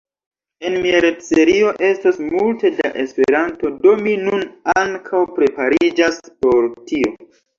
[0.67, 4.43] En mia retserio estos multe da Esperanto, do mi nun
[4.85, 7.13] ankaŭ prepariĝas por tio.